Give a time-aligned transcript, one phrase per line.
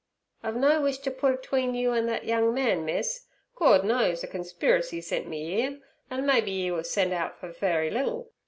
[0.41, 3.27] 'I've no wish to put atween you an' thet young man, miss.
[3.55, 5.77] Gord knows, a conspriricy sent me 'ere,
[6.09, 8.31] an' mebbe 'e were sent out fer very liddle.